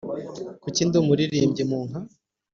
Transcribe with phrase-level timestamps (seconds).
[0.63, 1.99] kuki ndi umuririmbyi mu nka